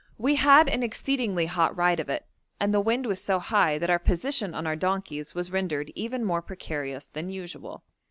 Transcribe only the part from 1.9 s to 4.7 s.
of it, and the wind was so high that our position on